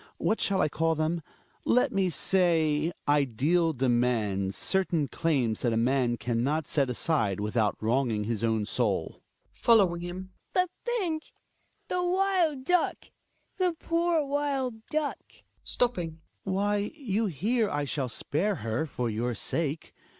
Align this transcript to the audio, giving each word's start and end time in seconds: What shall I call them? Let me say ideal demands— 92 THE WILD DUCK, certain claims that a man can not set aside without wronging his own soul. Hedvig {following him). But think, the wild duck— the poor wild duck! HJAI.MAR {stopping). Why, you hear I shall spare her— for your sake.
What 0.17 0.41
shall 0.41 0.61
I 0.63 0.67
call 0.67 0.95
them? 0.95 1.21
Let 1.63 1.91
me 1.91 2.09
say 2.09 2.91
ideal 3.07 3.71
demands— 3.71 4.55
92 4.57 4.57
THE 4.57 4.57
WILD 4.57 4.81
DUCK, 4.81 4.89
certain 4.89 5.07
claims 5.25 5.61
that 5.61 5.73
a 5.73 5.77
man 5.77 6.17
can 6.17 6.43
not 6.43 6.65
set 6.67 6.89
aside 6.89 7.39
without 7.39 7.77
wronging 7.79 8.23
his 8.23 8.43
own 8.43 8.65
soul. 8.65 9.21
Hedvig 9.53 9.57
{following 9.63 10.01
him). 10.01 10.31
But 10.53 10.71
think, 10.83 11.25
the 11.87 12.03
wild 12.03 12.65
duck— 12.65 13.11
the 13.59 13.73
poor 13.73 14.25
wild 14.25 14.83
duck! 14.89 15.19
HJAI.MAR 15.29 15.43
{stopping). 15.65 16.19
Why, 16.45 16.91
you 16.95 17.27
hear 17.27 17.69
I 17.69 17.85
shall 17.85 18.09
spare 18.09 18.55
her— 18.55 18.87
for 18.87 19.07
your 19.07 19.35
sake. 19.35 19.93